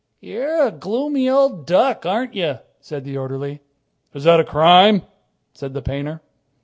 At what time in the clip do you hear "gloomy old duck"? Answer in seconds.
0.71-2.07